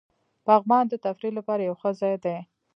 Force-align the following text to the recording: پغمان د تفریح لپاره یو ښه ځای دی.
پغمان 0.45 0.83
د 0.89 0.93
تفریح 1.05 1.31
لپاره 1.37 1.61
یو 1.67 1.75
ښه 1.81 1.89
ځای 1.99 2.15
دی. 2.23 2.37